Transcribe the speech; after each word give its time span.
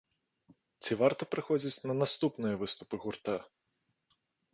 Ці 0.85 0.91
варта 1.01 1.23
прыходзіць 1.33 1.83
на 1.89 1.93
наступныя 2.01 2.55
выступы 2.63 2.95
гурта? 3.05 3.37